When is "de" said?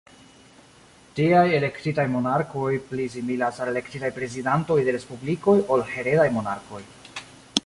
4.89-4.99